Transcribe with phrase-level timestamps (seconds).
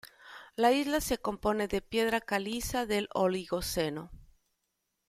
[0.55, 4.09] La isla se compone de piedra caliza del Oligoceno.